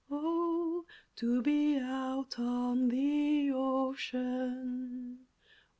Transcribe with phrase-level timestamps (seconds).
[0.09, 5.27] Oh, to be out on the Ocean!